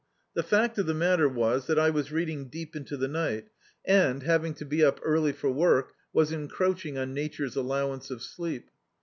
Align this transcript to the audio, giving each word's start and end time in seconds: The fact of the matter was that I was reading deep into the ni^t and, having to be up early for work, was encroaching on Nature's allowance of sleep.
The 0.33 0.41
fact 0.41 0.79
of 0.79 0.87
the 0.87 0.95
matter 0.95 1.29
was 1.29 1.67
that 1.67 1.77
I 1.77 1.91
was 1.91 2.11
reading 2.11 2.45
deep 2.49 2.75
into 2.75 2.97
the 2.97 3.05
ni^t 3.05 3.43
and, 3.85 4.23
having 4.23 4.55
to 4.55 4.65
be 4.65 4.83
up 4.83 4.99
early 5.03 5.31
for 5.31 5.51
work, 5.51 5.93
was 6.11 6.31
encroaching 6.31 6.97
on 6.97 7.13
Nature's 7.13 7.55
allowance 7.55 8.09
of 8.09 8.23
sleep. 8.23 8.71